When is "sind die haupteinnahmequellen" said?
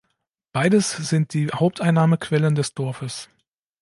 0.93-2.55